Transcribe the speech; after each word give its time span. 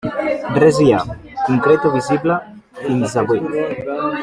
Res 0.61 0.79
hi 0.85 0.93
ha, 0.93 1.01
concret 1.49 1.85
o 1.89 1.93
visible, 1.97 2.39
fins 2.81 3.15
avui. 3.25 3.47